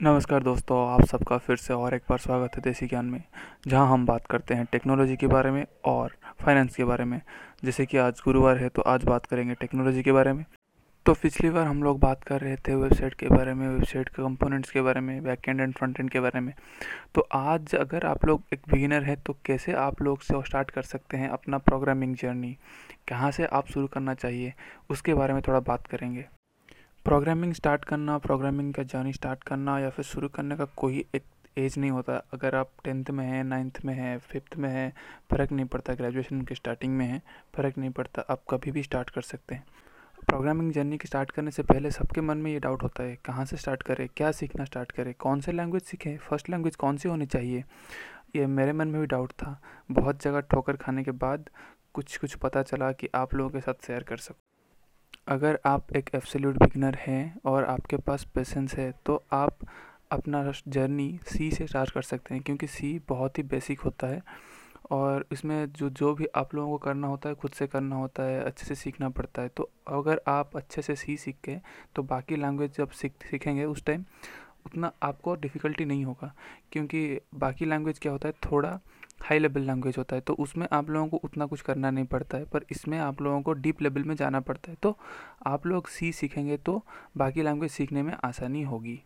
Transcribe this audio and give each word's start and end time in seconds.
नमस्कार 0.00 0.42
दोस्तों, 0.42 0.78
आप 0.92 1.04
सबका 1.06 1.36
फिर 1.38 1.56
से 1.56 1.74
और 1.74 1.94
एक 1.94 2.02
बार 2.08 2.18
स्वागत 2.18 2.56
है 2.56 2.60
देसी 2.62 2.86
ज्ञान 2.86 3.06
में, 3.06 3.22
जहाँ 3.66 3.86
हम 3.88 4.06
बात 4.06 4.26
करते 4.26 4.54
हैं 4.54 4.64
टेक्नोलॉजी 4.72 5.16
के 5.16 5.26
बारे 5.26 5.50
में 5.50 5.64
और 5.84 6.14
फाइनेंस 6.40 6.76
के 6.76 6.84
बारे 6.84 7.04
में। 7.04 7.20
जैसे 7.64 7.86
कि 7.86 7.98
आज 7.98 8.20
गुरुवार 8.24 8.58
है 8.58 8.68
तो 8.68 8.82
आज 8.82 9.04
बात 9.04 9.26
करेंगे 9.26 9.54
टेक्नोलॉजी 9.54 10.02
के 10.02 10.12
बारे 10.12 10.32
में। 10.32 10.44
तो 11.06 11.14
पिछली 11.14 11.50
बार 11.50 11.66
हम 11.66 11.82
लोग 11.82 12.00
बात 12.00 12.24
कर 12.24 12.40
रहे 12.40 12.56
थे 12.58 12.74
वेबसाइट 12.74 13.14
के 13.14 13.28
बारे 13.28 13.54
में, 13.54 13.66
वेबसाइट 13.68 14.08
के 14.08 14.22
कंपोनेंट्स 14.22 14.70
के 14.70 14.80
बारे 14.80 15.00
में 15.00 15.22
back 15.24 15.48
end 15.48 15.60
end 15.60 15.74
front 15.74 16.00
end 16.00 16.10
के 16.10 16.20
बारे 16.20 16.40
में। 16.40 16.52
तो 17.14 17.26
आज 17.32 17.74
अगर 17.74 18.06
आप 18.06 18.26
लोग 18.26 18.42
एक 18.52 18.68
बिगिनर 18.70 19.04
हैं 19.04 19.16
तो 19.16 19.36
कैसे 19.46 19.72
आप 19.78 20.02
लोग 20.02 20.22
से 20.22 20.42
स्टार्ट 20.42 20.70
कर 20.70 20.82
सकते 20.82 21.16
हैं 21.16 21.28
अपना 21.30 21.58
प्रोग्रामिंग 21.60 22.16
जर्नी 22.16 22.56
कहाँ 23.08 23.30
से 23.30 23.46
आप 23.46 23.68
शुरू 23.68 23.86
करना 23.86 24.14
चाहिए? 24.14 24.54
उसके 24.90 25.14
बारे 25.14 25.32
में 25.34 25.42
थोड़ा 25.48 25.60
बात 25.60 25.86
करेंगे। 25.86 26.26
प्रोग्रामिंग 27.04 27.52
स्टार्ट 27.52 27.84
करना 27.84 28.16
प्रोग्रामिंग 28.18 28.72
का 28.74 28.82
जर्नी 28.82 29.12
स्टार्ट 29.12 29.42
करना 29.44 29.78
या 29.78 29.88
फिर 29.90 30.04
शुरू 30.04 30.28
करने 30.28 30.56
का 30.56 30.64
कोई 30.76 31.04
एक 31.14 31.24
एज 31.58 31.74
नहीं 31.78 31.90
होता। 31.90 32.16
अगर 32.32 32.54
आप 32.54 32.70
टेंथ 32.84 33.10
में 33.10 33.24
हैं 33.26 33.42
नाइन्थ 33.44 33.80
में 33.84 33.92
हैं 33.94 34.16
फिफ्थ 34.18 34.56
में 34.56 34.68
हैं, 34.70 34.92
फ़र्क 35.30 35.52
नहीं 35.52 35.66
पड़ता। 35.66 35.94
ग्रेजुएशन 35.94 36.40
के 36.42 36.54
स्टार्टिंग 36.54 36.96
में 36.96 37.06
है, 37.06 37.20
फ़र्क 37.54 37.78
नहीं 37.78 37.90
पड़ता। 37.90 38.22
आप 38.30 38.42
कभी 38.50 38.70
भी 38.70 38.82
स्टार्ट 38.82 39.10
कर 39.10 39.22
सकते 39.22 39.54
हैं। 39.54 39.64
प्रोग्रामिंग 40.28 40.72
जर्नी 40.72 40.98
की 40.98 41.08
स्टार्ट 41.08 41.30
करने 41.30 41.50
से 41.50 41.62
पहले 41.62 41.90
सबके 41.90 42.20
मन 42.20 42.38
में 42.38 42.50
ये 42.52 42.58
डाउट 42.58 42.82
होता 42.82 43.02
है, 43.02 43.18
कहाँ 43.24 43.44
से 43.44 43.56
स्टार्ट 43.56 43.82
करें, 43.82 44.08
क्या 44.16 44.30
सीखना 44.32 44.64
स्टार्ट 44.64 44.92
करें, 44.92 45.14
कौन 45.18 45.40
से 45.40 45.52
लैंग्वेज 45.52 45.82
सीखें 45.82 46.16
फ़र्स्ट 46.18 46.50
लैंग्वेज 46.50 46.76
कौन 46.76 46.96
सी 46.96 47.08
होनी 47.08 47.26
चाहिए? 47.26 47.64
ये 48.36 48.46
मेरे 48.46 48.72
मन 48.72 48.88
में 48.88 49.00
भी 49.00 49.06
डाउट 49.06 49.32
था। 49.32 49.60
बहुत 49.90 50.22
जगह 50.22 50.40
ठोकर 50.40 50.76
खाने 50.76 51.04
के 51.04 51.10
बाद 51.10 51.50
कुछ 51.94 52.16
कुछ 52.16 52.34
पता 52.34 52.62
चला 52.62 52.92
कि 52.92 53.08
आप 53.14 53.34
लोगों 53.34 53.50
के 53.50 53.60
साथ 53.60 53.86
शेयर 53.86 54.02
कर 54.02 54.16
सकूँ 54.16 54.43
अगर 55.26 55.58
आप 55.66 55.92
एक 55.96 56.10
एब्सोल्यूट 56.14 56.56
बिगनर 56.58 56.94
हैं 57.00 57.38
और 57.44 57.64
आपके 57.64 57.96
पास 57.96 58.24
पेशेंस 58.34 58.74
है 58.74 58.92
तो 59.06 59.22
आप 59.32 59.58
अपना 60.12 60.52
जर्नी 60.68 61.18
सी 61.26 61.50
से 61.50 61.66
स्टार्ट 61.66 61.90
कर 61.90 62.02
सकते 62.02 62.34
हैं, 62.34 62.42
क्योंकि 62.42 62.66
सी 62.66 62.98
बहुत 63.08 63.38
ही 63.38 63.42
बेसिक 63.42 63.80
होता 63.80 64.06
है। 64.06 64.22
और 64.90 65.24
इसमें 65.32 65.72
जो 65.72 65.88
जो 65.90 66.12
भी 66.14 66.26
आप 66.36 66.54
लोगों 66.54 66.70
को 66.70 66.78
करना 66.78 67.06
होता 67.06 67.28
है, 67.28 67.34
खुद 67.34 67.50
से 67.50 67.66
करना 67.66 67.96
होता 67.96 68.22
है, 68.22 68.42
अच्छे 68.42 68.66
से 68.66 68.74
सीखना 68.74 69.08
पड़ता 69.10 69.42
है। 69.42 69.48
तो 69.48 69.70
अगर 69.88 70.20
आप 70.28 70.56
अच्छे 70.56 70.82
से 70.82 70.96
सी 70.96 71.16
सीख 71.16 71.36
के 71.44 71.56
तो 71.96 72.02
बाकी 72.02 72.36
लैंग्वेज 72.36 72.76
जब 72.76 72.90
सीख, 72.90 73.12
सीखेंगे 73.30 73.64
उस 73.64 73.84
टाइम 73.84 74.04
उतना 74.66 74.92
आपको 75.02 75.34
डिफ़िकल्टी 75.36 75.84
नहीं 75.84 76.04
होगा। 76.04 76.32
क्योंकि 76.72 77.20
बाकी 77.34 77.64
लैंग्वेज 77.64 77.98
क्या 77.98 78.12
होता 78.12 78.28
है, 78.28 78.34
थोड़ा 78.44 78.78
हाई 79.24 79.38
लेवल 79.38 79.60
लैंग्वेज 79.60 79.94
होता 79.98 80.16
है 80.16 80.22
तो 80.22 80.34
उसमें 80.34 80.66
आप 80.72 80.90
लोगों 80.90 81.08
को 81.08 81.16
उतना 81.24 81.46
कुछ 81.46 81.60
करना 81.60 81.90
नहीं 81.90 82.04
पड़ता 82.06 82.38
है, 82.38 82.44
पर 82.44 82.64
इसमें 82.70 82.98
आप 82.98 83.22
लोगों 83.22 83.40
को 83.42 83.52
डीप 83.54 83.82
लेवल 83.82 84.02
में 84.02 84.14
जाना 84.14 84.40
पड़ता 84.40 84.70
है। 84.70 84.76
तो 84.82 84.96
आप 85.46 85.66
लोग 85.66 85.88
सी 85.88 86.12
सीखेंगे 86.12 86.56
तो 86.56 86.82
बाकी 87.16 87.42
लैंग्वेज 87.42 87.70
सीखने 87.70 88.02
में 88.02 88.12
आसानी 88.24 88.62
होगी। 88.62 89.00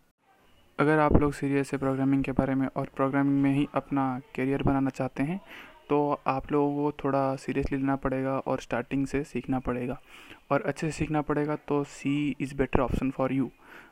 अगर 0.78 0.98
आप 0.98 1.16
लोग 1.16 1.33
सीरियस 1.33 1.72
है 1.72 1.78
प्रोग्रामिंग 1.78 2.24
के 2.24 2.33
बारे 2.33 2.55
में 2.55 2.66
और 2.69 2.91
प्रोग्रामिंग 2.96 3.42
में 3.42 3.52
ही 3.55 3.66
अपना 3.74 4.20
करियर 4.36 4.62
बनाना 4.62 4.91
चाहते 4.91 5.22
हैं 5.22 5.41
तो 5.89 5.98
आप 6.27 6.50
लोगों 6.52 6.74
को 6.74 6.92
थोड़ा 7.05 7.34
सीरियसली 7.36 7.78
लेना 7.78 7.96
पड़ेगा 7.96 8.39
और 8.39 8.61
स्टार्टिंग 8.61 9.06
से 9.06 9.22
सीखना 9.24 9.58
पड़ेगा। 9.58 10.00
और 10.50 10.62
अच्छे 10.62 10.86
से 10.86 10.96
सीखना 10.96 11.22
पड़ेगा 11.22 11.56
तो 11.69 11.83
C 11.86 12.36
is 12.41 12.55
better 12.56 12.80
option 12.80 13.11
for 13.11 13.33
you 13.33 13.50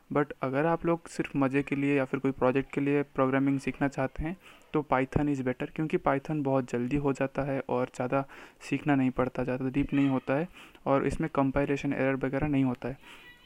but 0.09 0.33
अगर 0.43 0.65
आप 0.65 0.85
लोग 0.85 1.07
सिर्फ़ 1.09 1.37
मज़े 1.37 1.63
के 1.63 1.75
लिए 1.75 1.95
या 1.97 2.05
फिर 2.05 2.19
कोई 2.19 2.31
प्रोजेक्ट 2.33 2.71
के 2.73 2.81
लिए 2.81 3.01
प्रोग्रामिंग 3.15 3.59
सीखना 3.59 3.87
चाहते 3.87 4.23
हैं 4.23 4.35
तो 4.73 4.81
पाइथन 4.83 5.29
इज़ 5.29 5.41
बेटर 5.43 5.71
क्योंकि 5.75 5.97
पाइथन 5.99 6.41
बहुत 6.43 6.71
जल्दी 6.71 6.97
हो 6.97 7.13
जाता 7.13 7.43
है 7.43 7.61
और 7.69 7.91
ज़्यादा 7.95 8.23
सीखना 8.69 8.95
नहीं 8.95 9.11
पड़ता, 9.11 9.43
ज़्यादा 9.43 9.69
डीप 9.69 9.93
नहीं 9.93 10.09
होता 10.09 10.33
है 10.33 10.47
और 10.85 11.07
इसमें 11.07 11.29
कंपाइलेशन 11.35 11.93
एरर 11.93 12.15
वगैरह 12.17 12.47
नहीं 12.47 12.63
होता 12.63 12.89
है। 12.89 12.97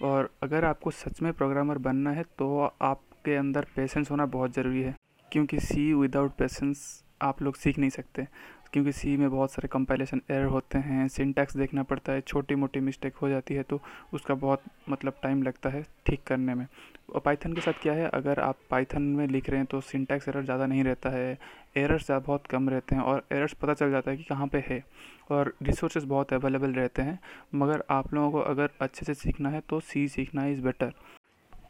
और 0.03 0.29
अगर 0.43 0.65
आपको 0.65 0.91
सच 0.91 1.21
में 1.21 1.31
प्रोग्रामर 1.33 1.77
बनना 1.79 2.11
है 2.11 2.23
तो 2.39 2.59
आपके 2.81 3.35
अंदर 3.35 3.65
पेशेंस 3.75 4.11
होना 4.11 4.25
बहुत 4.27 4.53
ज़रूरी 4.53 4.81
है, 4.81 4.95
क्योंकि 5.31 5.59
सी 5.59 5.93
विदाउट 5.93 6.31
पेशेंस 6.37 7.03
आप 7.21 7.41
लोग 7.41 7.55
सीख 7.55 7.77
नहीं 7.79 7.89
सकते। 7.89 8.27
क्योंकि 8.73 8.91
सी 8.91 9.15
में 9.17 9.29
बहुत 9.31 9.51
सारे 9.51 9.67
कंपाइलेशन 9.67 10.21
एरर 10.31 10.45
होते 10.45 10.77
हैं 10.79 11.07
सिंटैक्स 11.07 11.57
देखना 11.57 11.83
पड़ता 11.83 12.13
है 12.13 12.21
छोटी 12.21 12.55
मोटी 12.55 12.79
मिस्टेक 12.79 13.15
हो 13.15 13.29
जाती 13.29 13.53
है 13.53 13.63
तो 13.63 13.79
उसका 14.13 14.33
बहुत 14.35 14.63
मतलब 14.89 15.13
टाइम 15.23 15.43
लगता 15.43 15.69
है 15.69 15.85
ठीक 16.05 16.23
करने 16.27 16.55
में। 16.55 16.65
और 17.13 17.19
पाइथन 17.19 17.53
के 17.53 17.61
साथ 17.61 17.81
क्या 17.81 17.93
है, 17.93 18.07
अगर 18.09 18.39
आप 18.39 18.57
पाइथन 18.69 19.01
में 19.01 19.27
लिख 19.27 19.49
रहे 19.49 19.57
हैं 19.59 19.65
तो 19.65 19.81
सिंटैक्स 19.81 20.27
एरर 20.29 20.43
ज़्यादा 20.43 20.65
नहीं 20.65 20.83
रहता 20.83 21.09
है 21.09 21.37
एरर्स 21.77 22.11
बहुत 22.11 22.47
कम 22.47 22.69
रहते 22.69 22.95
हैं 22.95 23.01
और 23.03 23.23
एरर्स 23.31 23.53
पता 23.53 23.73
चल 23.73 23.91
जाता 23.91 24.11
है 24.11 24.17
कि 24.17 24.23
कहाँ 24.23 24.47
पे 24.47 24.63
है 24.67 24.83
और 25.31 25.53
रिसोर्सेज 25.63 26.03
बहुत 26.05 26.33
अवेलेबल 26.33 26.73
रहते 26.73 27.01
हैं, 27.01 27.19
मगर 27.55 27.83
आप 27.89 28.13
लोगों 28.13 28.31
को 28.31 28.39
अगर 28.41 28.69
अच्छे 28.81 29.05
से 29.05 29.13
सीखना 29.13 29.49
है 29.49 29.61
तो 29.69 29.79
सी 29.81 30.07
सीखना 30.07 30.45
इज़ 30.45 30.61
बेटर 30.61 30.93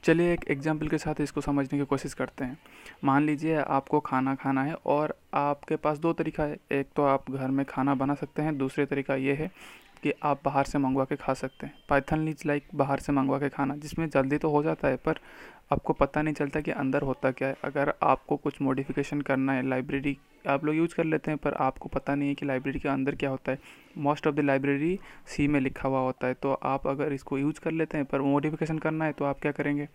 चलिए 0.04 0.34
एक 0.34 0.46
एग्ज़ाम्पल 0.50 0.88
के 0.88 0.98
साथ 0.98 1.22
इसको 1.22 1.42
समझने 1.42 1.80
की 1.80 1.86
कोशिश 1.86 2.14
करते 2.14 2.46
हैं। 2.46 2.58
मान 3.04 3.26
लीजिए 3.26 3.56
आपको 3.56 4.00
खाना 4.00 4.34
खाना 4.36 4.64
है 4.64 4.74
और 4.86 5.16
आपके 5.34 5.76
पास 5.76 5.98
दो 5.98 6.14
तरीका 6.14 6.44
है। 6.44 6.58
एक 6.72 6.88
तो 6.96 7.04
आप 7.04 7.30
घर 7.32 7.48
में 7.50 7.66
खाना 7.66 7.96
बना 7.96 8.16
सकते 8.16 8.42
हैं, 8.42 8.58
दूसरे 8.58 8.86
तरीका 8.86 9.16
ये 9.16 9.34
है 9.34 9.52
कि 10.04 10.14
आप 10.24 10.42
बाहर 10.46 10.66
से 10.66 10.78
मंगवा 10.78 11.04
के 11.06 11.16
खा 11.16 11.34
सकते 11.34 11.68
हैं। 11.68 11.74
पाइथन 11.90 12.20
लीज 12.20 12.44
लाइक 12.46 12.68
बाहर 12.76 13.00
से 13.00 13.12
मंगवा 13.12 13.40
के 13.40 13.50
खाना, 13.50 13.76
जिसमें 13.76 14.10
जल्दी 14.10 14.38
तो 14.38 14.50
हो 14.50 14.64
जाता 14.64 14.88
है, 14.88 14.96
पर 14.98 15.20
आपको 15.72 15.94
पता 15.94 16.22
नहीं 16.22 16.34
चलता 16.34 16.62
कि 16.62 16.72
अंदर 16.74 17.02
होता 17.02 17.32
क्या 17.32 17.48
है। 17.48 17.56
अगर 17.64 17.94
आपको 18.04 18.38
कुछ 18.38 18.62
मॉडिफिकेशन 18.62 19.22
करना 19.22 19.54
है 19.54 19.68
लाइब्रेरी 19.68 20.18
आप 20.46 20.66
लोग 20.66 20.76
यूज़ 20.76 20.96
कर 20.96 21.06
लेते 21.06 21.32
हैं, 21.32 21.38
पर 21.38 21.54
आपको 21.54 21.90
पता 21.90 22.16
नहीं 22.16 22.30
है 22.30 22.36
कि 22.36 22.46
लाइब्रेरी 22.46 22.80
के 22.80 22.90
अंदर 22.90 23.16
क्या 23.16 23.30
होता 23.30 23.52
है। 23.52 23.60
Most 24.00 24.28
of 24.28 24.36
the 24.36 24.40
library 24.40 24.98
C 25.28 25.48
में 25.48 25.60
लिखा 25.60 25.90
हुआ 25.90 26.00
होता 26.00 26.28
है 26.28 26.34
तो 26.34 26.54
आप 26.54 26.88
अगर 26.88 27.14
इसको 27.14 27.38
यूज़ 27.38 27.60
कर 27.60 27.72
लेते 27.72 27.98
हैं, 27.98 28.06
पर 28.06 28.22
मॉडिफिकेशन 28.24 28.80
करना 28.80 29.06
है 29.06 29.12
तो 29.12 29.26
आप 29.26 29.40
क्या 29.42 29.52
करेंगे? 29.52 29.88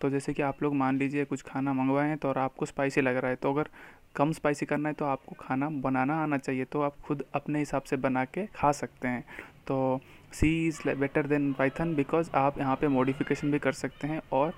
तो 0.00 0.10
जैसे 0.10 0.32
कि 0.32 0.42
आप 0.42 0.62
लोग 0.62 0.74
मान 0.74 0.98
लीजिए 0.98 1.24
कुछ 1.24 1.42
खाना 1.42 1.72
मंगवाए 1.72 2.16
तो 2.16 2.28
और 2.28 2.38
आपको 2.38 2.66
स्पाइसी 2.66 3.00
लग 3.00 3.16
रहा 3.16 3.30
है 3.30 3.36
तो 3.36 3.52
अगर 3.52 3.68
कम 4.16 4.32
स्पाइसी 4.32 4.66
करना 4.66 4.88
है 4.88 4.94
तो 4.94 5.04
आपको 5.04 5.34
खाना 5.40 5.68
बनाना 5.80 6.14
आना 6.22 6.38
चाहिए 6.38 6.64
तो 6.64 6.80
आप 6.82 6.96
खुद 7.00 7.24
अपने 7.34 7.58
हिसाब 7.58 7.82
से 7.82 7.96
बना 7.98 8.24
के 8.26 8.46
खा 8.54 8.72
सकते 8.72 9.08
हैं। 9.08 9.24
तो 9.68 10.00
C 10.32 10.48
is 10.68 10.80
better 10.90 11.26
than 11.26 11.52
Python, 11.52 11.94
because 11.94 12.30
आप 12.34 12.58
यहाँ 12.58 12.76
पे 12.76 12.88
मॉडिफिकेशन 12.88 13.50
भी 13.50 13.58
कर 13.58 13.72
सकते 13.74 14.06
हैं, 14.06 14.20
और 14.32 14.52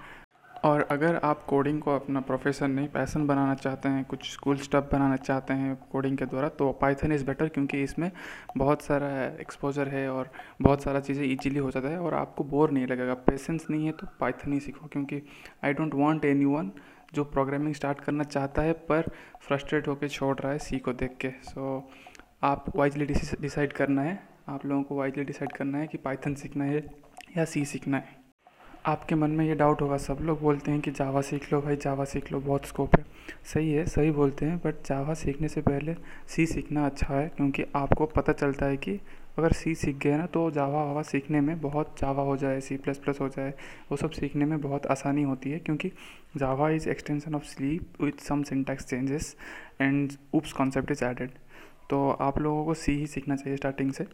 और 0.64 0.82
अगर 0.90 1.16
आप 1.24 1.42
कोडिंग 1.42 1.80
को 1.82 1.94
अपना 1.94 2.20
प्रोफेशन 2.20 2.70
नहीं 2.70 2.88
पैसन 2.88 3.26
बनाना 3.26 3.54
चाहते 3.54 3.88
हैं 3.88 4.04
कुछ 4.04 4.30
स्कूल 4.32 4.56
स्टफ़ 4.56 4.84
बनाना 4.92 5.16
चाहते 5.16 5.54
हैं 5.54 5.74
कोडिंग 5.92 6.16
के 6.18 6.26
द्वारा 6.26 6.48
तो 6.48 6.70
पाइथन 6.72 7.12
इज़ 7.12 7.24
बेटर 7.24 7.48
क्योंकि 7.48 7.82
इसमें 7.82 8.10
बहुत 8.56 8.82
सारा 8.82 9.08
एक्सपोजर 9.40 9.88
है 9.88 10.08
और 10.10 10.30
बहुत 10.62 10.82
सारा 10.82 11.00
चीज़ें 11.00 11.24
इजीली 11.24 11.58
हो 11.58 11.70
जाता 11.70 11.88
है 11.88 11.98
और 11.98 12.14
आपको 12.14 12.44
बोर 12.44 12.70
नहीं 12.70 12.86
लगेगा। 12.86 13.14
पेशेंस 13.26 13.66
नहीं 13.70 13.86
है 13.86 13.92
तो 13.92 14.06
पाइथन 14.20 14.52
ही 14.52 14.60
सीखो 14.60 14.86
क्योंकि 14.86 15.22
I 15.64 15.72
don't 15.72 15.94
want 15.94 16.24
any 16.24 16.44
one 16.44 16.70
जो 17.14 17.24
प्रोग्रामिंग 17.24 17.74
स्टार्ट 17.74 18.00
करना 18.00 18.24
चाहता 18.24 18.62
है 18.62 18.72
पर 18.88 19.10
फ्रस्ट्रेट 19.42 19.88
होकर 19.88 20.08
छोड़ 20.08 20.38
रहा 20.38 20.52
है 20.52 20.58
सी 20.58 20.78
को 20.78 20.92
देख 20.94 21.16
के। 21.20 21.30
सो 21.42 21.78
so, 21.78 22.18
आप 22.44 22.72
वाइजली 22.76 23.06
डिसाइड 23.40 23.72
करना 23.72 24.02
है। 24.02 24.18
आप 24.48 24.66
लोगों 24.66 24.82
को 24.82 24.96
वाइजली 24.96 25.24
डिसाइड 25.24 25.52
करना 25.52 25.78
है 25.78 25.86
कि 25.86 25.98
पाइथन 25.98 26.34
सीखना 26.34 26.64
है 26.64 26.86
या 27.36 27.44
सी 27.44 27.64
सीखना 27.64 27.96
है। 27.96 28.21
आपके 28.84 29.14
मन 29.14 29.30
में 29.30 29.44
ये 29.46 29.54
डाउट 29.54 29.82
होगा, 29.82 29.96
सब 29.96 30.18
लोग 30.20 30.40
बोलते 30.40 30.70
हैं 30.70 30.80
कि 30.80 30.90
जावा 30.90 31.20
सीख 31.20 31.52
लो 31.52 31.60
भाई 31.60 31.76
जावा 31.76 32.04
सीख 32.04 32.30
लो, 32.32 32.40
बहुत 32.40 32.66
स्कोप 32.66 32.96
है। 32.96 33.04
सही 33.44 33.72
है, 33.72 33.84
सही 33.86 34.10
बोलते 34.10 34.46
हैं 34.46 34.56
बट 34.58 34.82
जावा 34.86 35.14
सीखने 35.14 35.48
से 35.48 35.60
पहले 35.60 35.94
सी 36.28 36.46
सीखना 36.46 36.86
अच्छा 36.86 37.14
है, 37.14 37.28
क्योंकि 37.28 37.64
आपको 37.76 38.06
पता 38.06 38.32
चलता 38.32 38.66
है 38.66 38.76
कि 38.76 38.98
अगर 39.38 39.52
सी 39.52 39.74
सीख 39.74 39.96
गए 39.98 40.16
ना 40.16 40.26
तो 40.26 40.50
जावा 40.50 40.82
वावा 40.84 41.02
सीखने 41.02 41.40
में 41.40 41.60
बहुत 41.60 41.94
जावा 42.00 42.22
हो 42.22 42.36
जाए 42.36 42.60
सी 42.60 42.76
प्लस 42.76 42.98
प्लस 42.98 43.20
हो 43.20 43.28
जाए, 43.28 43.54
वो 43.90 43.96
सब 43.96 44.10
सीखने 44.10 44.44
में 44.44 44.60
बहुत 44.60 44.86
आसानी 44.86 45.22
होती 45.22 45.50
है, 45.50 45.58
क्योंकि 45.58 45.92
Java 46.36 46.70
is 46.70 46.88
extension 46.88 47.34
of 47.34 47.44
sleep 47.44 48.02
with 48.02 48.20
some 48.20 48.42
syntax 48.42 48.86
changes 48.86 49.34
and 49.80 50.12
oops 50.34 50.52
concept 50.52 50.90
is 50.90 51.04
added 51.04 51.30
तो 51.90 52.08
आप 52.10 52.38
लोगों 52.40 52.64
को 52.64 52.74
सी 52.74 52.92
ही 52.92 53.06
सीखना 53.06 53.36
चाहिए 53.36 53.56
स्टार्टिंग 53.56 53.92
से। 53.92 54.06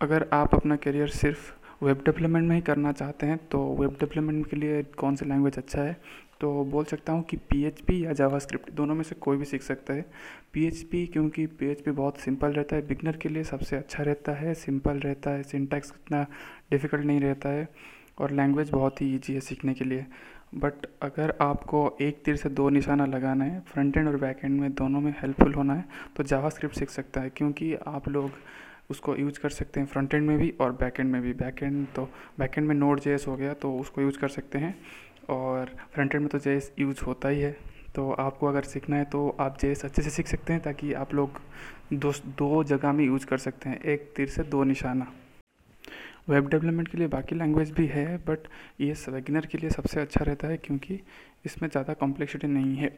अगर 0.00 0.28
आप 0.32 0.54
अपना 0.54 0.76
करियर 0.76 1.08
सिर्फ़ 1.10 1.52
वेब 1.80 2.02
डेवलपमेंट 2.04 2.48
में 2.48 2.54
ही 2.56 2.62
करना 2.62 2.92
चाहते 2.92 3.26
हैं 3.26 3.38
तो 3.50 3.58
वेब 3.76 3.96
डेवलपमेंट 4.00 4.46
के 4.50 4.56
लिए 4.56 4.82
कौन 4.98 5.16
सा 5.16 5.26
लैंग्वेज 5.26 5.56
अच्छा 5.58 5.82
है? 5.82 5.96
तो 6.40 6.64
बोल 6.64 6.84
सकता 6.84 7.12
हूँ 7.12 7.22
कि 7.22 7.36
पीएचपी 7.50 8.04
या 8.04 8.12
जावा 8.12 8.38
स्क्रिप्ट 8.38 8.70
दोनों 8.72 8.94
में 8.94 9.02
से 9.02 9.14
कोई 9.16 9.36
भी 9.36 9.44
सीख 9.44 9.62
सकता 9.62 9.94
है। 9.94 10.04
पीएचपी 10.52 11.06
क्योंकि 11.06 11.46
पीएचपी 11.60 11.90
बहुत 11.90 12.18
सिंपल 12.18 12.52
रहता 12.52 12.76
है 12.76 12.86
बिगनर 12.86 13.16
के 13.16 13.28
लिए 13.28 13.44
सबसे 13.44 13.76
अच्छा 13.76 14.02
रहता 14.02 14.32
है 14.32 14.54
सिंपल 14.54 14.98
रहता 14.98 15.30
है 15.30 15.42
सिंटैक्स 15.42 15.92
इतना 15.96 16.22
डिफ़िकल्ट 16.70 17.04
नहीं 17.04 17.20
रहता 17.20 17.48
है, 17.48 17.68
और 18.18 18.30
लैंग्वेज 18.30 18.70
बहुत 18.70 19.00
ही 19.02 19.14
ईजी 19.14 19.34
है 19.34 19.40
सीखने 19.40 19.74
के 19.74 19.84
लिए। 19.84 20.04
बट 20.54 20.86
अगर 21.02 21.34
आपको 21.40 21.96
एक 22.00 22.22
तीर 22.24 22.36
से 22.36 22.48
दो 22.50 22.68
निशाना 22.70 23.06
लगाना 23.06 23.44
है 23.44 23.60
फ्रंट 23.68 23.96
एंड 23.96 24.08
और 24.08 24.16
बैक 24.16 24.44
एंड 24.44 24.60
में 24.60 24.72
दोनों 24.74 25.00
में 25.00 25.14
हेल्पफुल 25.18 25.54
होना 25.54 25.74
है 25.74 25.84
तो 26.16 26.22
जावा 26.22 26.48
स्क्रिप्ट 26.48 26.76
सीख 26.76 26.90
सकता 26.90 27.20
है, 27.20 27.30
क्योंकि 27.30 27.74
आप 27.86 28.08
लोग 28.08 28.30
उसको 28.90 29.16
यूज़ 29.16 29.38
कर 29.40 29.50
सकते 29.50 29.80
हैं 29.80 29.86
फ्रंट 29.86 30.14
एंड 30.14 30.26
में 30.26 30.36
भी 30.38 30.52
और 30.60 30.72
बैक 30.74 31.00
एंड 31.00 31.10
में 31.12 31.20
भी। 31.22 31.32
बैक 31.34 31.62
एंड 31.62 31.86
तो 31.96 32.08
बैक 32.38 32.58
एंड 32.58 32.66
में 32.68 32.74
नोट 32.74 33.00
जेएस 33.00 33.26
हो 33.28 33.36
गया 33.36 33.54
तो 33.54 33.72
उसको 33.78 34.02
यूज़ 34.02 34.18
कर 34.18 34.28
सकते 34.30 34.58
हैं 34.58 34.74
और 35.30 35.76
फ्रंट 35.94 36.14
एंड 36.14 36.22
में 36.22 36.28
तो 36.30 36.38
जेएस 36.38 36.72
यूज़ 36.78 37.04
होता 37.04 37.28
ही 37.28 37.40
है। 37.40 37.56
तो 37.94 38.10
आपको 38.12 38.46
अगर 38.46 38.62
सीखना 38.64 38.96
है 38.96 39.04
तो 39.04 39.28
आप 39.40 39.58
जेएस 39.60 39.84
अच्छे 39.84 40.02
से 40.02 40.10
सीख 40.10 40.26
सकते 40.26 40.52
हैं 40.52 40.62
ताकि 40.62 40.92
आप 40.94 41.14
लोग 41.14 41.40
दो 41.94 42.12
दो 42.38 42.62
जगह 42.64 42.92
में 42.92 43.04
यूज़ 43.04 43.26
कर 43.26 43.38
सकते 43.38 43.68
हैं, 43.68 43.80
एक 43.80 44.12
तीर 44.16 44.28
से 44.28 44.42
दो 44.44 44.62
निशाना। 44.64 45.12
वेब 46.28 46.48
डेवलपमेंट 46.48 46.88
के 46.88 46.98
लिए 46.98 47.06
बाकी 47.06 47.34
लैंग्वेज 47.34 47.70
भी 47.70 47.86
है 47.86 48.16
बट 48.18 48.48
ये 48.80 48.94
बिगिनर 49.08 49.46
के 49.46 49.58
लिए 49.58 49.70
सबसे 49.70 50.00
अच्छा 50.00 50.24
रहता 50.24 50.48
है 50.48 50.56
क्योंकि 50.56 51.00
इसमें 51.46 51.68
ज़्यादा 51.68 51.94
कॉम्प्लेक्सिटी 51.94 52.46
नहीं 52.46 52.74
है। 52.76 52.90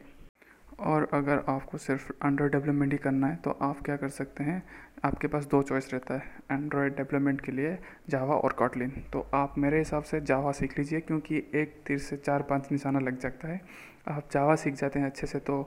और 0.79 1.07
अगर 1.13 1.43
आपको 1.49 1.77
सिर्फ़ 1.77 2.11
एंड्रॉयड 2.25 2.51
डेवलपमेंट 2.51 2.91
ही 2.91 2.97
करना 2.97 3.27
है 3.27 3.35
तो 3.35 3.57
आप 3.61 3.81
क्या 3.81 3.95
कर 3.97 4.09
सकते 4.09 4.43
हैं? 4.43 4.61
आपके 5.05 5.27
पास 5.27 5.45
दो 5.45 5.61
चॉइस 5.61 5.89
रहता 5.93 6.13
है 6.13 6.31
एंड्रॉयड 6.51 6.95
डेवलपमेंट 6.95 7.41
के 7.41 7.51
लिए 7.51 7.77
जावा 8.09 8.35
और 8.35 8.53
कॉटलिन 8.53 8.89
तो 9.13 9.27
आप 9.33 9.57
मेरे 9.57 9.77
हिसाब 9.77 10.03
से 10.03 10.21
जावा 10.21 10.51
सीख 10.51 10.77
लीजिए, 10.77 10.99
क्योंकि 10.99 11.37
एक 11.55 11.75
तीर 11.87 11.97
से 11.99 12.17
चार 12.17 12.41
पाँच 12.41 12.71
निशाना 12.71 12.99
लग 12.99 13.19
जाता 13.19 13.47
है। 13.47 13.61
आप 14.07 14.29
जावा 14.31 14.55
सीख 14.55 14.73
जाते 14.73 14.99
हैं 14.99 15.05
अच्छे 15.05 15.27
से 15.27 15.39
तो 15.39 15.61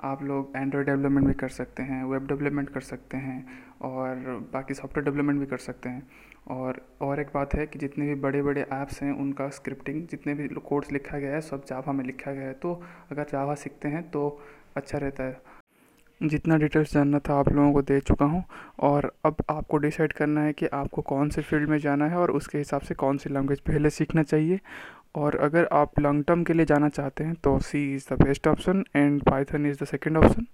आप 0.00 0.22
लोग 0.22 0.52
एंड्रॉयड 0.56 0.86
डेवलपमेंट 0.86 1.26
भी 1.26 1.34
कर 1.34 1.48
सकते 1.48 1.82
हैं 1.82 2.04
वेब 2.04 2.26
डेवलपमेंट 2.26 2.68
कर 2.70 2.80
सकते 2.80 3.16
हैं 3.16 3.46
और 3.82 4.16
बाकी 4.52 4.74
सॉफ्टवेयर 4.74 5.04
डेवलपमेंट 5.04 5.40
भी 5.40 5.46
कर 5.46 5.56
सकते 5.58 5.88
हैं। 5.88 6.06
और 6.48 6.80
और 7.02 7.20
एक 7.20 7.28
बात 7.34 7.54
है 7.54 7.66
कि 7.66 7.78
जितने 7.78 8.06
भी 8.06 8.14
बड़े 8.14 8.42
बड़े 8.42 8.60
ऐप्स 8.62 9.02
हैं, 9.02 9.12
उनका 9.12 9.48
स्क्रिप्टिंग 9.48 10.06
जितने 10.06 10.34
भी 10.34 10.48
कोड्स 10.48 10.92
लिखा 10.92 11.18
गया 11.18 11.34
है, 11.34 11.40
सब 11.40 11.64
जावा 11.64 11.92
में 11.92 12.04
लिखा 12.04 12.32
गया 12.32 12.46
है। 12.46 12.52
तो 12.52 12.82
अगर 13.12 13.26
जावा 13.32 13.54
सीखते 13.54 13.88
हैं 13.88 14.10
तो 14.10 14.28
अच्छा 14.76 14.98
रहता 14.98 15.24
है। 15.24 15.40
जितना 16.20 16.56
डिटेल्स 16.56 16.92
जानना 16.92 17.18
था 17.18 17.34
आप 17.34 17.48
लोगों 17.48 17.72
को 17.72 17.82
दे 17.82 17.98
चुका 18.00 18.24
हूँ। 18.24 18.44
और 18.80 19.12
अब 19.24 19.36
आपको 19.50 19.76
डिसाइड 19.76 20.12
करना 20.12 20.40
है 20.40 20.52
कि 20.52 20.66
आपको 20.66 21.02
कौन 21.02 21.28
से 21.28 21.42
फ़ील्ड 21.42 21.68
में 21.68 21.78
जाना 21.78 22.06
है 22.06 22.16
और 22.16 22.30
उसके 22.30 22.58
हिसाब 22.58 22.80
से 22.80 22.94
कौन 22.94 23.16
सी 23.16 23.30
लैंग्वेज 23.30 23.60
पहले 23.60 23.90
सीखना 23.90 24.22
चाहिए। 24.22 24.60
और 25.16 25.36
अगर 25.36 25.68
आप 25.72 26.00
लॉन्ग 26.00 26.24
टर्म 26.24 26.42
के 26.44 26.52
लिए 26.52 26.66
जाना 26.66 26.88
चाहते 26.88 27.24
हैं 27.24 27.34
तो 27.34 27.58
C 27.58 27.94
is 27.94 28.06
the 28.12 28.22
best 28.22 28.48
option 28.48 28.84
and 28.96 29.22
Python 29.22 29.66
is 29.66 29.82
the 29.82 29.86
second 29.86 30.16
option 30.16 30.46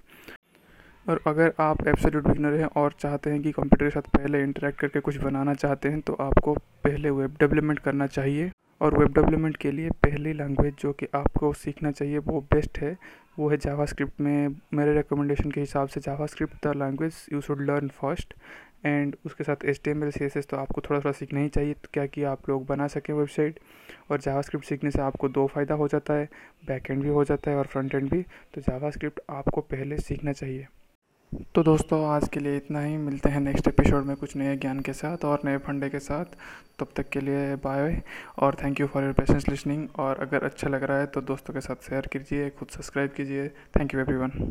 और 1.07 1.21
अगर 1.27 1.53
आप 1.61 1.87
एब्सोल्यूट 1.89 2.27
बिगनर 2.29 2.55
हैं 2.55 2.67
और 2.77 2.95
चाहते 2.99 3.31
हैं 3.31 3.43
कि 3.43 3.53
कंप्यूटर 3.53 3.85
के 3.85 3.91
साथ 3.91 4.11
पहले 4.17 4.43
इंटरेक्ट 4.43 4.79
करके 4.81 5.01
कुछ 5.01 5.17
बनाना 5.17 5.55
चाहते 5.55 5.89
हैं 5.89 6.01
तो 6.01 6.13
आपको 6.21 6.55
पहले 6.85 7.11
वेब 7.11 7.37
डेवलपमेंट 7.41 7.79
करना 7.79 8.07
चाहिए। 8.07 8.51
और 8.81 8.99
वेब 8.99 9.13
डेवलपमेंट 9.15 9.57
के 9.57 9.71
लिए 9.71 9.91
पहली 10.05 10.33
लैंग्वेज 10.33 10.75
जो 10.81 10.93
कि 10.93 11.07
आपको 11.15 11.53
सीखना 11.55 11.91
चाहिए, 11.91 12.19
वो 12.19 12.41
बेस्ट 12.53 12.79
है, 12.79 12.97
वो 13.39 13.49
है 13.51 13.57
जावा 13.57 13.85
स्क्रिप्ट 13.85 14.21
में 14.21 14.57
मेरे 14.75 14.95
रिकमेंडेशन 14.95 15.51
के 15.51 15.61
हिसाब 15.61 15.89
से 15.89 16.01
JavaScript 16.27 16.67
the 16.67 16.73
language 16.77 17.27
you 17.33 17.41
should 17.41 17.61
learn 17.61 17.89
first 18.01 18.35
and 18.85 19.17
उसके 19.27 19.45
साथ 19.45 19.65
H 19.65 19.81
T 19.85 19.91
M 19.91 20.05
L 20.05 20.11
C 20.11 20.25
S 20.25 20.37
S 20.37 20.47
तो 20.47 20.57
आपको 20.57 20.81
थोड़ा 20.81 21.01
थोड़ा 21.01 21.13
सीखना 21.13 21.41
ही 21.41 21.49
चाहिए 21.49 21.75
क्या 21.93 22.07
कि 22.07 22.23
आप 22.25 22.49
लोग 22.49 22.67
बना 22.67 22.87
सकें 22.89 23.13
वेबसाइट। 23.15 23.61
और 24.11 24.21
जावा 24.21 24.43
स्क्रिप्ट 24.43 24.67
सीखने 24.67 24.91
से 24.91 25.01
आपको 25.03 25.29
दो 25.29 25.47
फ़ायदा 25.47 25.75
हो 25.75 25.89
जाता 25.89 26.15
है 26.15 26.29
बैक 26.67 26.91
एंड 26.91 27.03
भी 27.03 27.09
हो 27.09 27.25
जाता 27.25 27.51
है 27.51 27.57
और 27.57 27.67
फ्रंट 27.67 27.95
एंड 27.95 28.11
भी। 28.11 28.23
तो 28.55 28.61
जावा 28.61 28.91
स्क्रिप्ट 28.91 29.21
आपको 29.31 29.61
पहले 29.63 29.99
सीखना 30.01 30.33
चाहिए। 30.33 30.67
तो 31.55 31.63
दोस्तों, 31.63 32.05
आज 32.07 32.29
के 32.29 32.41
लिए 32.41 32.57
इतना 32.57 32.81
ही। 32.81 32.97
मिलते 32.97 33.29
हैं 33.29 33.41
नेक्स्ट 33.41 33.69
एपिसोड 33.69 34.05
में 34.07 34.15
कुछ 34.17 34.37
नए 34.37 34.57
ज्ञान 34.57 34.81
के 34.81 34.93
साथ 34.93 35.25
और 35.25 35.41
नए 35.45 35.59
फंडे 35.59 35.89
के 35.91 35.99
साथ। 35.99 36.37
तब 36.79 36.89
तक 36.97 37.09
के 37.09 37.21
लिए 37.21 37.55
बाय 37.57 38.01
और 38.39 38.57
thank 38.63 38.81
you 38.81 38.87
for 38.87 39.05
your 39.05 39.13
patience 39.13 39.49
listening 39.49 39.89
और 39.99 40.21
अगर 40.23 40.45
अच्छा 40.45 40.69
लग 40.69 40.85
रहा 40.85 40.99
है 40.99 41.07
तो 41.07 41.21
दोस्तों 41.23 41.55
के 41.55 41.61
साथ 41.61 41.89
शेयर 41.89 42.09
कीजिए, 42.13 42.51
खुद 42.51 42.69
सब्सक्राइब 42.69 43.11
कीजिए। 43.11 43.49
Thank 43.49 43.95
you 43.95 44.01
everyone 44.01 44.33